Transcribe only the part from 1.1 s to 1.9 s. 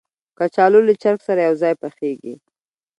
سره یو ځای